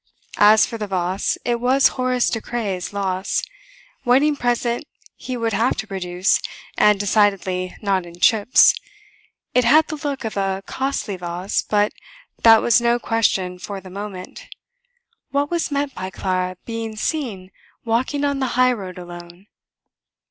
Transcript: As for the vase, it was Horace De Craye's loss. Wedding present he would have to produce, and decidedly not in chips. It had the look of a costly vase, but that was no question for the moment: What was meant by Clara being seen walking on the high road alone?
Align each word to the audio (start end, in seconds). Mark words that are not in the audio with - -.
As 0.39 0.65
for 0.65 0.79
the 0.79 0.87
vase, 0.87 1.37
it 1.45 1.61
was 1.61 1.89
Horace 1.89 2.31
De 2.31 2.41
Craye's 2.41 2.91
loss. 2.91 3.43
Wedding 4.03 4.35
present 4.35 4.85
he 5.15 5.37
would 5.37 5.53
have 5.53 5.77
to 5.77 5.85
produce, 5.85 6.41
and 6.75 6.99
decidedly 6.99 7.77
not 7.83 8.07
in 8.07 8.19
chips. 8.19 8.73
It 9.53 9.63
had 9.63 9.87
the 9.89 9.97
look 9.97 10.23
of 10.25 10.35
a 10.37 10.63
costly 10.65 11.17
vase, 11.17 11.61
but 11.61 11.93
that 12.41 12.63
was 12.63 12.81
no 12.81 12.97
question 12.97 13.59
for 13.59 13.79
the 13.79 13.91
moment: 13.91 14.47
What 15.29 15.51
was 15.51 15.69
meant 15.69 15.93
by 15.93 16.09
Clara 16.09 16.57
being 16.65 16.95
seen 16.95 17.51
walking 17.85 18.25
on 18.25 18.39
the 18.39 18.47
high 18.57 18.73
road 18.73 18.97
alone? 18.97 19.45